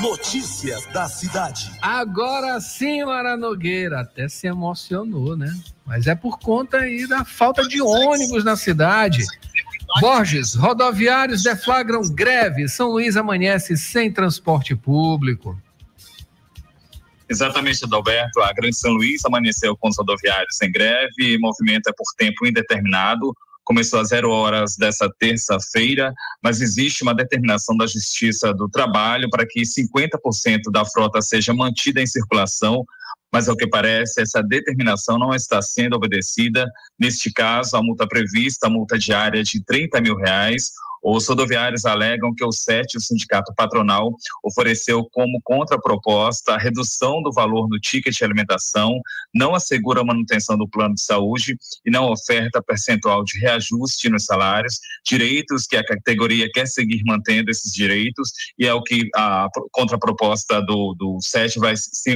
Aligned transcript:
Notícias 0.00 0.86
da 0.86 1.08
cidade. 1.08 1.70
Agora 1.82 2.58
sim, 2.60 3.04
Mara 3.04 3.36
Nogueira, 3.36 4.00
até 4.00 4.28
se 4.28 4.46
emocionou, 4.46 5.36
né? 5.36 5.52
Mas 5.84 6.06
é 6.06 6.14
por 6.14 6.38
conta 6.38 6.78
aí 6.78 7.06
da 7.06 7.24
falta 7.24 7.68
de 7.68 7.82
ônibus 7.82 8.42
na 8.42 8.56
cidade. 8.56 9.22
Borges, 10.00 10.54
rodoviários 10.54 11.42
deflagram 11.42 12.02
greve. 12.14 12.68
São 12.68 12.88
Luís 12.88 13.16
amanhece 13.16 13.76
sem 13.76 14.10
transporte 14.10 14.74
público. 14.74 15.60
Exatamente, 17.28 17.84
Adalberto. 17.84 18.40
A 18.40 18.52
Grande 18.52 18.76
São 18.76 18.92
Luís 18.92 19.24
amanheceu 19.24 19.76
com 19.76 19.88
os 19.88 19.96
rodoviários 19.98 20.60
em 20.62 20.72
greve. 20.72 21.38
Movimento 21.38 21.88
é 21.88 21.92
por 21.92 22.06
tempo 22.16 22.46
indeterminado 22.46 23.34
começou 23.64 24.00
às 24.00 24.08
zero 24.08 24.30
horas 24.30 24.76
dessa 24.76 25.08
terça-feira, 25.18 26.12
mas 26.42 26.60
existe 26.60 27.02
uma 27.02 27.14
determinação 27.14 27.76
da 27.76 27.86
Justiça 27.86 28.52
do 28.52 28.68
Trabalho 28.68 29.28
para 29.30 29.46
que 29.46 29.62
50% 29.62 30.70
da 30.72 30.84
frota 30.84 31.20
seja 31.20 31.54
mantida 31.54 32.00
em 32.00 32.06
circulação 32.06 32.84
mas 33.32 33.48
ao 33.48 33.56
que 33.56 33.66
parece, 33.66 34.20
essa 34.20 34.42
determinação 34.42 35.18
não 35.18 35.34
está 35.34 35.62
sendo 35.62 35.94
obedecida. 35.94 36.68
Neste 36.98 37.32
caso, 37.32 37.76
a 37.76 37.82
multa 37.82 38.06
prevista, 38.06 38.66
a 38.66 38.70
multa 38.70 38.98
diária 38.98 39.42
de 39.42 39.62
30 39.64 40.00
mil 40.00 40.16
reais, 40.16 40.72
os 41.02 41.26
rodoviários 41.26 41.84
alegam 41.84 42.34
que 42.34 42.44
o 42.44 42.52
SET, 42.52 42.96
o 42.96 43.00
sindicato 43.00 43.52
patronal, 43.56 44.12
ofereceu 44.44 45.04
como 45.12 45.40
contraproposta 45.42 46.54
a 46.54 46.58
redução 46.58 47.22
do 47.22 47.32
valor 47.32 47.66
do 47.68 47.78
ticket 47.78 48.14
de 48.14 48.24
alimentação, 48.24 49.00
não 49.34 49.54
assegura 49.54 50.00
a 50.00 50.04
manutenção 50.04 50.58
do 50.58 50.68
plano 50.68 50.94
de 50.94 51.02
saúde 51.02 51.56
e 51.86 51.90
não 51.90 52.10
oferta 52.10 52.62
percentual 52.62 53.24
de 53.24 53.38
reajuste 53.38 54.08
nos 54.08 54.24
salários, 54.24 54.78
direitos 55.06 55.66
que 55.66 55.76
a 55.76 55.84
categoria 55.84 56.48
quer 56.52 56.66
seguir 56.66 57.02
mantendo 57.04 57.50
esses 57.50 57.72
direitos 57.72 58.30
e 58.58 58.66
é 58.66 58.74
o 58.74 58.82
que 58.82 59.08
a 59.14 59.48
contraproposta 59.72 60.60
do, 60.60 60.94
do 60.98 61.18
SET 61.22 61.58
vai, 61.58 61.74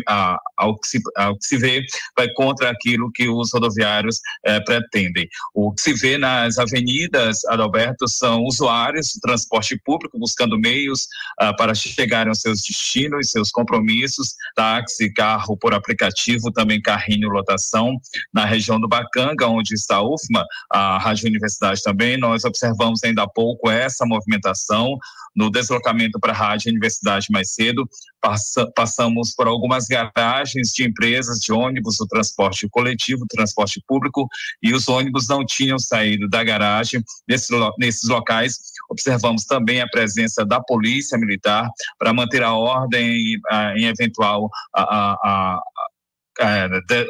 a, 0.08 0.38
ao, 0.58 0.78
que 0.78 0.88
se, 0.88 1.00
ao 1.16 1.36
que 1.38 1.46
se 1.46 1.56
vê, 1.56 1.82
vai 2.16 2.28
contra 2.34 2.70
aquilo 2.70 3.10
que 3.12 3.28
os 3.28 3.52
rodoviários 3.52 4.18
eh, 4.44 4.60
pretendem. 4.60 5.27
O 5.55 5.72
que 5.72 5.80
se 5.80 5.94
vê 5.94 6.18
nas 6.18 6.58
avenidas, 6.58 7.44
Adalberto, 7.46 8.06
são 8.08 8.42
usuários 8.42 8.73
usuários 8.75 9.08
de 9.08 9.20
transporte 9.20 9.78
público 9.84 10.19
buscando 10.19 10.58
meios 10.58 11.03
uh, 11.41 11.56
para 11.56 11.75
chegarem 11.75 12.28
aos 12.28 12.41
seus 12.41 12.61
destinos, 12.62 13.30
seus 13.30 13.50
compromissos, 13.50 14.34
táxi, 14.55 15.12
carro 15.12 15.56
por 15.56 15.72
aplicativo, 15.72 16.50
também 16.53 16.83
carrinho 16.83 17.28
lotação. 17.28 17.97
Na 18.33 18.45
região 18.45 18.80
do 18.80 18.89
Bacanga, 18.89 19.47
onde 19.47 19.75
está 19.75 19.97
a 19.97 20.02
UFMA, 20.02 20.45
a 20.72 20.98
Rádio 20.98 21.28
Universidade 21.28 21.83
também, 21.83 22.19
nós 22.19 22.45
observamos 22.45 23.02
ainda 23.05 23.22
há 23.22 23.28
pouco 23.28 23.70
essa 23.70 24.05
movimentação 24.05 24.98
no 25.34 25.50
deslocamento 25.50 26.19
para 26.20 26.33
a 26.33 26.36
Rádio 26.36 26.70
Universidade 26.70 27.27
mais 27.30 27.52
cedo, 27.52 27.89
passa, 28.20 28.70
passamos 28.75 29.34
por 29.34 29.47
algumas 29.47 29.86
garagens 29.86 30.69
de 30.69 30.84
empresas 30.84 31.39
de 31.41 31.52
ônibus, 31.52 32.00
o 32.00 32.06
transporte 32.06 32.69
coletivo, 32.70 33.25
o 33.25 33.27
transporte 33.28 33.83
público, 33.86 34.28
e 34.62 34.72
os 34.72 34.89
ônibus 34.89 35.27
não 35.28 35.45
tinham 35.45 35.78
saído 35.78 36.28
da 36.28 36.45
garagem. 36.45 37.02
Nesse, 37.28 37.52
nesses 37.78 38.08
locais, 38.08 38.58
observamos 38.94 39.44
também 39.44 39.80
a 39.80 39.88
presença 39.88 40.44
da 40.44 40.60
Polícia 40.60 41.18
Militar 41.18 41.68
para 41.98 42.12
manter 42.12 42.42
a 42.42 42.54
ordem 42.54 43.36
em 43.76 43.84
eventual 43.84 44.48
a, 44.74 45.16
a, 45.22 45.60
a 46.40 46.68
de, 46.88 47.06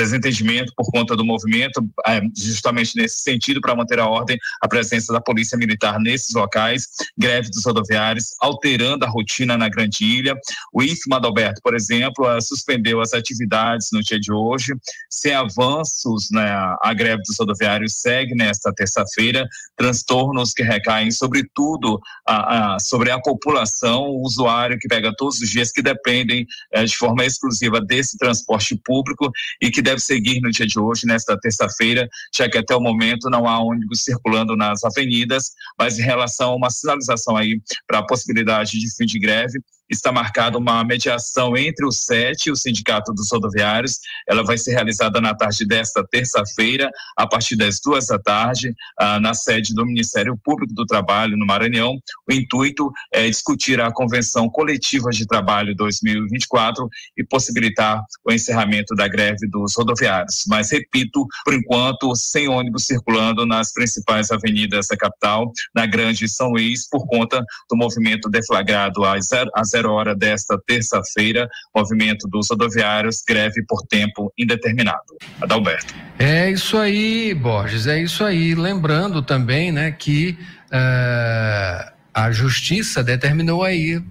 desentendimento 0.00 0.72
por 0.76 0.90
conta 0.90 1.14
do 1.14 1.24
movimento, 1.24 1.86
é, 2.06 2.20
justamente 2.36 2.96
nesse 2.96 3.20
sentido, 3.20 3.60
para 3.60 3.76
manter 3.76 3.98
a 3.98 4.06
ordem, 4.06 4.38
a 4.62 4.68
presença 4.68 5.12
da 5.12 5.20
Polícia 5.20 5.58
Militar 5.58 5.98
nesses 6.00 6.34
locais, 6.34 6.88
greve 7.16 7.50
dos 7.50 7.64
rodoviários, 7.64 8.34
alterando 8.40 9.04
a 9.04 9.08
rotina 9.08 9.56
na 9.58 9.68
Grande 9.68 10.04
Ilha. 10.04 10.34
O 10.72 10.82
IFMA 10.82 11.16
Adalberto, 11.16 11.60
por 11.62 11.74
exemplo, 11.74 12.26
é, 12.26 12.40
suspendeu 12.40 13.00
as 13.00 13.12
atividades 13.12 13.88
no 13.92 14.00
dia 14.00 14.18
de 14.18 14.32
hoje, 14.32 14.72
sem 15.10 15.34
avanços, 15.34 16.28
né, 16.32 16.50
a 16.82 16.94
greve 16.94 17.22
dos 17.26 17.36
rodoviários 17.38 18.00
segue 18.00 18.34
nesta 18.34 18.72
terça-feira, 18.72 19.46
transtornos 19.76 20.52
que 20.52 20.62
recaem 20.62 21.10
sobretudo 21.10 22.00
a, 22.26 22.74
a, 22.74 22.78
sobre 22.78 23.10
a 23.10 23.20
população, 23.20 24.04
o 24.04 24.22
usuário 24.22 24.78
que 24.78 24.88
pega 24.88 25.14
todos 25.16 25.40
os 25.40 25.50
dias, 25.50 25.70
que 25.70 25.82
dependem 25.82 26.46
é, 26.72 26.84
de 26.84 26.96
forma 26.96 27.24
exclusiva 27.24 27.80
desse 27.80 28.16
transporte 28.16 28.78
público 28.84 29.30
e 29.60 29.70
que 29.70 29.82
deve 29.90 30.00
seguir 30.00 30.40
no 30.40 30.50
dia 30.50 30.66
de 30.66 30.78
hoje, 30.78 31.06
nesta 31.06 31.36
terça-feira, 31.38 32.08
já 32.34 32.48
que 32.48 32.58
até 32.58 32.74
o 32.74 32.80
momento 32.80 33.28
não 33.28 33.46
há 33.46 33.58
ônibus 33.58 34.04
circulando 34.04 34.56
nas 34.56 34.84
avenidas, 34.84 35.50
mas 35.78 35.98
em 35.98 36.02
relação 36.02 36.52
a 36.52 36.56
uma 36.56 36.70
sinalização 36.70 37.36
aí 37.36 37.60
para 37.86 37.98
a 37.98 38.06
possibilidade 38.06 38.78
de 38.78 38.96
fim 38.96 39.04
de 39.04 39.18
greve, 39.18 39.60
está 39.90 40.12
marcada 40.12 40.56
uma 40.56 40.84
mediação 40.84 41.56
entre 41.56 41.84
o 41.84 41.90
SET 41.90 42.46
e 42.46 42.52
o 42.52 42.56
Sindicato 42.56 43.12
dos 43.12 43.30
Rodoviários. 43.30 43.98
Ela 44.28 44.44
vai 44.44 44.56
ser 44.56 44.72
realizada 44.72 45.20
na 45.20 45.34
tarde 45.34 45.66
desta 45.66 46.06
terça-feira, 46.06 46.90
a 47.16 47.26
partir 47.26 47.56
das 47.56 47.80
duas 47.84 48.06
da 48.06 48.18
tarde, 48.18 48.72
ah, 48.98 49.18
na 49.18 49.34
sede 49.34 49.74
do 49.74 49.84
Ministério 49.84 50.38
Público 50.42 50.72
do 50.72 50.86
Trabalho, 50.86 51.36
no 51.36 51.46
Maranhão. 51.46 51.98
O 52.28 52.32
intuito 52.32 52.90
é 53.12 53.28
discutir 53.28 53.80
a 53.80 53.92
Convenção 53.92 54.48
Coletiva 54.48 55.10
de 55.10 55.26
Trabalho 55.26 55.74
2024 55.74 56.88
e 57.16 57.24
possibilitar 57.24 58.02
o 58.24 58.32
encerramento 58.32 58.94
da 58.94 59.08
greve 59.08 59.48
dos 59.48 59.74
rodoviários. 59.76 60.44
Mas, 60.46 60.70
repito, 60.70 61.26
por 61.44 61.54
enquanto, 61.54 62.14
sem 62.14 62.48
ônibus 62.48 62.84
circulando 62.84 63.44
nas 63.44 63.72
principais 63.72 64.30
avenidas 64.30 64.86
da 64.86 64.96
capital, 64.96 65.50
na 65.74 65.86
Grande 65.86 66.28
São 66.28 66.50
Luís, 66.50 66.88
por 66.88 67.06
conta 67.06 67.44
do 67.68 67.76
movimento 67.76 68.28
deflagrado 68.28 69.04
às 69.04 69.26
zero, 69.26 69.50
hora 69.86 70.14
desta 70.14 70.58
terça-feira, 70.66 71.48
movimento 71.74 72.28
dos 72.28 72.48
rodoviários, 72.50 73.22
greve 73.26 73.64
por 73.66 73.82
tempo 73.86 74.32
indeterminado. 74.38 75.16
Adalberto. 75.40 75.94
É 76.18 76.50
isso 76.50 76.76
aí, 76.76 77.34
Borges, 77.34 77.86
é 77.86 78.00
isso 78.00 78.24
aí. 78.24 78.54
Lembrando 78.54 79.22
também, 79.22 79.72
né, 79.72 79.90
que 79.90 80.38
uh, 80.66 81.92
a 82.12 82.30
justiça 82.30 83.02
determinou 83.02 83.62
aí 83.64 83.96
uh, 83.96 84.04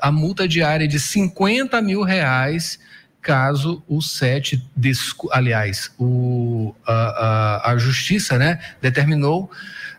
a 0.00 0.10
multa 0.10 0.48
diária 0.48 0.88
de 0.88 0.98
50 0.98 1.80
mil 1.82 2.02
reais 2.02 2.78
caso 3.20 3.82
o 3.86 4.02
SET, 4.02 4.60
aliás, 5.30 5.92
o, 5.96 6.74
a, 6.84 6.92
a, 6.92 7.70
a 7.70 7.78
justiça, 7.78 8.36
né, 8.36 8.58
determinou 8.80 9.48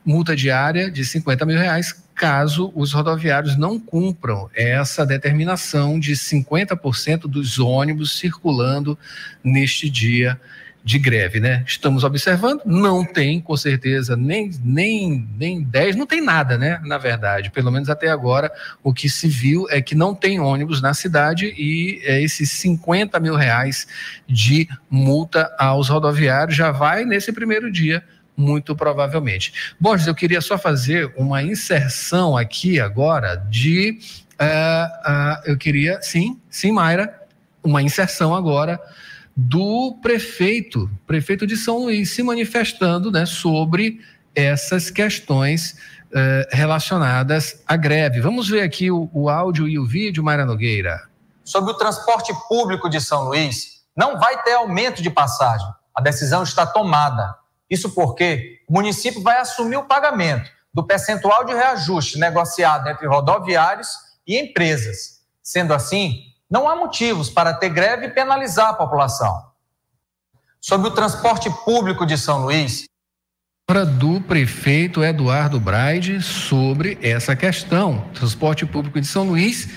multa 0.05 0.35
diária 0.35 0.91
de 0.91 1.05
50 1.05 1.45
mil 1.45 1.57
reais 1.57 2.02
caso 2.15 2.71
os 2.75 2.93
rodoviários 2.93 3.57
não 3.57 3.79
cumpram 3.79 4.49
essa 4.55 5.05
determinação 5.05 5.99
de 5.99 6.13
50% 6.13 7.21
dos 7.21 7.59
ônibus 7.59 8.17
circulando 8.17 8.97
neste 9.43 9.89
dia 9.89 10.39
de 10.83 10.99
greve, 10.99 11.39
né? 11.39 11.63
Estamos 11.65 12.03
observando, 12.03 12.61
não 12.65 13.05
tem, 13.05 13.39
com 13.39 13.55
certeza, 13.55 14.17
nem, 14.17 14.51
nem, 14.61 15.27
nem 15.37 15.63
10, 15.63 15.95
não 15.95 16.05
tem 16.05 16.21
nada, 16.21 16.57
né? 16.57 16.81
Na 16.83 16.97
verdade, 16.97 17.49
pelo 17.51 17.71
menos 17.71 17.89
até 17.89 18.09
agora, 18.09 18.51
o 18.83 18.93
que 18.93 19.07
se 19.07 19.29
viu 19.29 19.65
é 19.69 19.81
que 19.81 19.95
não 19.95 20.13
tem 20.13 20.41
ônibus 20.41 20.81
na 20.81 20.93
cidade 20.93 21.53
e 21.57 22.01
é, 22.03 22.21
esses 22.21 22.51
50 22.51 23.17
mil 23.21 23.35
reais 23.35 23.87
de 24.27 24.67
multa 24.89 25.55
aos 25.57 25.87
rodoviários 25.87 26.57
já 26.57 26.71
vai 26.71 27.05
nesse 27.05 27.31
primeiro 27.31 27.71
dia 27.71 28.03
muito 28.35 28.75
provavelmente. 28.75 29.75
Borges, 29.79 30.07
eu 30.07 30.15
queria 30.15 30.41
só 30.41 30.57
fazer 30.57 31.13
uma 31.17 31.41
inserção 31.41 32.35
aqui 32.35 32.79
agora 32.79 33.35
de. 33.35 33.99
Uh, 34.33 35.11
uh, 35.11 35.41
eu 35.45 35.57
queria, 35.57 36.01
sim, 36.01 36.39
sim, 36.49 36.71
Mayra, 36.71 37.21
uma 37.63 37.81
inserção 37.81 38.35
agora 38.35 38.79
do 39.35 39.97
prefeito, 40.01 40.89
prefeito 41.07 41.47
de 41.47 41.55
São 41.55 41.79
Luís, 41.79 42.11
se 42.11 42.21
manifestando 42.21 43.11
né, 43.11 43.25
sobre 43.25 43.99
essas 44.35 44.89
questões 44.89 45.77
uh, 46.11 46.47
relacionadas 46.51 47.61
à 47.67 47.75
greve. 47.75 48.21
Vamos 48.21 48.49
ver 48.49 48.61
aqui 48.61 48.91
o, 48.91 49.09
o 49.13 49.29
áudio 49.29 49.67
e 49.67 49.79
o 49.79 49.85
vídeo, 49.85 50.23
Mayra 50.23 50.45
Nogueira. 50.45 51.01
Sobre 51.43 51.71
o 51.71 51.77
transporte 51.77 52.33
público 52.47 52.89
de 52.89 53.01
São 53.01 53.25
Luís, 53.25 53.83
não 53.95 54.19
vai 54.19 54.41
ter 54.43 54.53
aumento 54.53 55.01
de 55.01 55.09
passagem. 55.09 55.67
A 55.95 56.01
decisão 56.01 56.43
está 56.43 56.65
tomada. 56.65 57.35
Isso 57.73 57.89
porque 57.89 58.59
o 58.69 58.73
município 58.73 59.19
vai 59.23 59.39
assumir 59.39 59.77
o 59.77 59.85
pagamento 59.85 60.47
do 60.71 60.85
percentual 60.85 61.43
de 61.43 61.55
reajuste 61.55 62.19
negociado 62.19 62.87
entre 62.87 63.07
rodoviários 63.07 63.89
e 64.27 64.39
empresas. 64.39 65.23
Sendo 65.41 65.73
assim, 65.73 66.21
não 66.47 66.69
há 66.69 66.75
motivos 66.75 67.31
para 67.31 67.51
ter 67.51 67.69
greve 67.69 68.05
e 68.05 68.11
penalizar 68.11 68.69
a 68.69 68.73
população. 68.75 69.35
Sobre 70.61 70.87
o 70.87 70.91
transporte 70.91 71.49
público 71.65 72.05
de 72.05 72.15
São 72.15 72.43
Luís. 72.43 72.85
Do 73.97 74.21
prefeito 74.21 75.03
Eduardo 75.03 75.59
Braide 75.59 76.21
sobre 76.21 76.99
essa 77.01 77.35
questão. 77.35 78.07
Transporte 78.13 78.67
público 78.67 79.01
de 79.01 79.07
São 79.07 79.23
Luís 79.23 79.67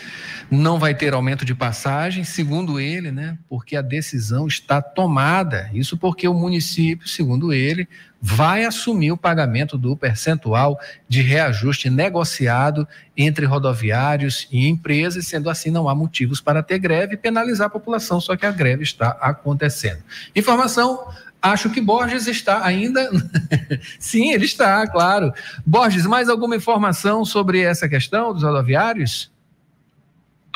Não 0.51 0.79
vai 0.79 0.95
ter 0.95 1.13
aumento 1.13 1.45
de 1.45 1.55
passagem, 1.55 2.23
segundo 2.23 2.79
ele, 2.79 3.11
né? 3.11 3.37
Porque 3.49 3.75
a 3.75 3.83
decisão 3.83 4.47
está 4.47 4.81
tomada. 4.81 5.69
Isso 5.75 5.97
porque 5.97 6.29
o 6.29 6.35
município, 6.35 7.09
segundo 7.09 7.53
ele, 7.53 7.89
vai 8.23 8.65
assumir 8.65 9.11
o 9.11 9.17
pagamento 9.17 9.77
do 9.77 9.97
percentual 9.97 10.79
de 11.09 11.21
reajuste 11.21 11.91
negociado 11.91 12.87
entre 13.17 13.45
rodoviários 13.45 14.47
e 14.51 14.69
empresas, 14.69 15.27
sendo 15.27 15.51
assim 15.51 15.71
não 15.71 15.89
há 15.89 15.95
motivos 15.95 16.41
para 16.41 16.63
ter 16.63 16.79
greve 16.79 17.15
e 17.15 17.19
penalizar 17.19 17.67
a 17.67 17.71
população, 17.71 18.21
só 18.21 18.37
que 18.37 18.47
a 18.47 18.53
greve 18.53 18.85
está 18.85 19.11
acontecendo. 19.21 20.03
Informação 20.35 21.09
Acho 21.43 21.71
que 21.71 21.81
Borges 21.81 22.27
está 22.27 22.65
ainda. 22.65 23.09
Sim, 24.01 24.33
ele 24.33 24.47
está, 24.47 24.85
claro. 24.89 25.33
Borges, 25.65 26.05
mais 26.05 26.29
alguma 26.29 26.57
informação 26.57 27.25
sobre 27.25 27.61
essa 27.61 27.89
questão 27.89 28.33
dos 28.33 28.43
rodoviários? 28.43 29.31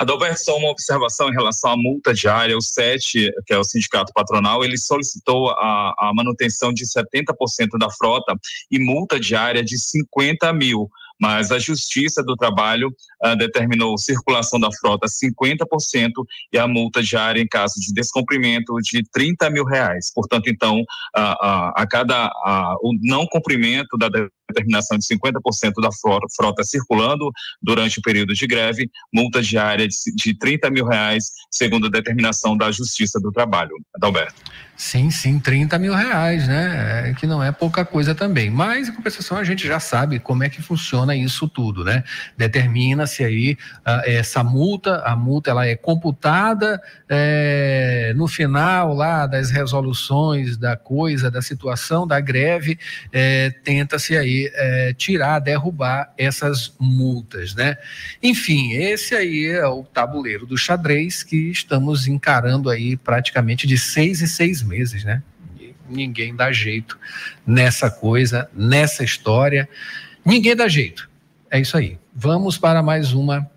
Adalberto, 0.00 0.40
só 0.40 0.56
uma 0.56 0.70
observação 0.70 1.28
em 1.28 1.32
relação 1.32 1.72
à 1.72 1.76
multa 1.76 2.14
diária. 2.14 2.56
O 2.56 2.62
SET, 2.62 3.30
que 3.46 3.52
é 3.52 3.58
o 3.58 3.64
sindicato 3.64 4.10
patronal, 4.14 4.64
ele 4.64 4.78
solicitou 4.78 5.50
a, 5.50 5.94
a 5.98 6.12
manutenção 6.14 6.72
de 6.72 6.86
70% 6.86 7.78
da 7.78 7.90
frota 7.90 8.34
e 8.70 8.78
multa 8.78 9.20
diária 9.20 9.62
de 9.62 9.78
50 9.78 10.54
mil 10.54 10.88
mas 11.20 11.52
a 11.52 11.58
Justiça 11.58 12.22
do 12.22 12.34
Trabalho 12.34 12.88
uh, 13.22 13.36
determinou 13.36 13.98
circulação 13.98 14.58
da 14.58 14.70
frota 14.72 15.06
50% 15.06 16.10
e 16.50 16.58
a 16.58 16.66
multa 16.66 17.02
diária 17.02 17.42
em 17.42 17.46
caso 17.46 17.74
de 17.78 17.92
descumprimento 17.92 18.74
de 18.82 19.02
30 19.12 19.50
mil 19.50 19.64
reais. 19.64 20.10
Portanto, 20.14 20.48
então, 20.48 20.80
uh, 20.80 20.86
a 21.76 21.86
cada 21.88 22.30
o 22.82 22.94
não 23.02 23.26
cumprimento 23.26 23.98
da 23.98 24.08
determinação 24.50 24.98
de 24.98 25.06
50% 25.06 25.74
da 25.80 25.90
frota, 25.92 26.62
circulando 26.64 27.30
durante 27.62 27.98
o 27.98 28.02
período 28.02 28.34
de 28.34 28.46
greve, 28.46 28.90
multa 29.12 29.42
diária 29.42 29.86
de, 29.86 29.94
de 30.14 30.38
30 30.38 30.70
mil 30.70 30.86
reais, 30.86 31.24
segundo 31.50 31.86
a 31.86 31.90
determinação 31.90 32.56
da 32.56 32.70
Justiça 32.70 33.18
do 33.20 33.32
Trabalho. 33.32 33.74
Adalberto. 33.94 34.42
Sim, 34.80 35.10
sim, 35.10 35.38
30 35.38 35.78
mil 35.78 35.94
reais, 35.94 36.48
né? 36.48 37.10
É, 37.10 37.12
que 37.12 37.26
não 37.26 37.44
é 37.44 37.52
pouca 37.52 37.84
coisa 37.84 38.14
também. 38.14 38.48
Mas, 38.48 38.88
em 38.88 38.92
compensação, 38.92 39.36
a 39.36 39.44
gente 39.44 39.66
já 39.66 39.78
sabe 39.78 40.18
como 40.18 40.42
é 40.42 40.48
que 40.48 40.62
funciona 40.62 41.14
isso 41.14 41.46
tudo, 41.46 41.84
né? 41.84 42.02
Determina-se 42.34 43.22
aí 43.22 43.58
uh, 43.86 44.00
essa 44.06 44.42
multa, 44.42 45.02
a 45.04 45.14
multa 45.14 45.50
ela 45.50 45.66
é 45.66 45.76
computada 45.76 46.80
é, 47.10 48.14
no 48.16 48.26
final 48.26 48.94
lá 48.94 49.26
das 49.26 49.50
resoluções 49.50 50.56
da 50.56 50.78
coisa, 50.78 51.30
da 51.30 51.42
situação 51.42 52.06
da 52.06 52.18
greve, 52.18 52.78
é, 53.12 53.50
tenta-se 53.62 54.16
aí 54.16 54.39
é, 54.54 54.94
tirar, 54.94 55.40
derrubar 55.40 56.12
essas 56.16 56.72
multas, 56.78 57.54
né? 57.54 57.76
Enfim, 58.22 58.72
esse 58.72 59.14
aí 59.14 59.46
é 59.46 59.66
o 59.66 59.82
tabuleiro 59.82 60.46
do 60.46 60.56
xadrez 60.56 61.22
que 61.22 61.50
estamos 61.50 62.06
encarando 62.06 62.70
aí 62.70 62.96
praticamente 62.96 63.66
de 63.66 63.76
seis 63.76 64.22
em 64.22 64.26
seis 64.26 64.62
meses, 64.62 65.04
né? 65.04 65.22
Ninguém 65.88 66.34
dá 66.36 66.52
jeito 66.52 66.96
nessa 67.44 67.90
coisa, 67.90 68.48
nessa 68.54 69.02
história. 69.02 69.68
Ninguém 70.24 70.54
dá 70.54 70.68
jeito. 70.68 71.10
É 71.50 71.58
isso 71.58 71.76
aí. 71.76 71.98
Vamos 72.14 72.56
para 72.56 72.82
mais 72.82 73.12
uma 73.12 73.50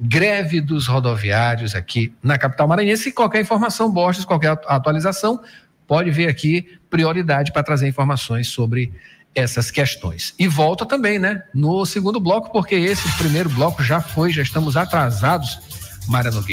greve 0.00 0.60
dos 0.60 0.86
rodoviários 0.86 1.74
aqui 1.74 2.14
na 2.22 2.38
capital 2.38 2.68
maranhense. 2.68 3.12
qualquer 3.12 3.40
informação, 3.40 3.90
Borges, 3.90 4.24
qualquer 4.24 4.58
atualização, 4.66 5.42
pode 5.86 6.10
ver 6.10 6.28
aqui 6.28 6.78
prioridade 6.88 7.52
para 7.52 7.62
trazer 7.62 7.88
informações 7.88 8.48
sobre 8.48 8.92
essas 9.34 9.70
questões. 9.70 10.34
E 10.38 10.48
volta 10.48 10.84
também, 10.84 11.18
né, 11.18 11.44
no 11.54 11.84
segundo 11.86 12.18
bloco, 12.20 12.50
porque 12.50 12.74
esse 12.74 13.08
primeiro 13.16 13.48
bloco 13.50 13.82
já 13.82 14.00
foi, 14.00 14.32
já 14.32 14.42
estamos 14.42 14.76
atrasados, 14.76 15.58
Mara 16.08 16.30
Nogueira. 16.30 16.48